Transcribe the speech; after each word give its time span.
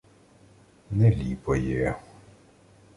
—Не 0.91 1.11
ліпо 1.11 1.55
є... 1.55 1.95